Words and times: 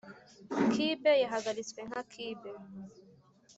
cube 0.71 1.11
yahagaritswe 1.23 1.79
nka 1.87 2.01
cube; 2.11 2.51